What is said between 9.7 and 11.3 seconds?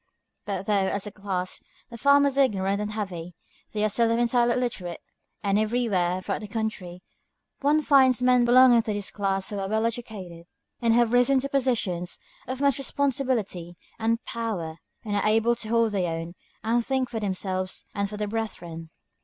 educated and have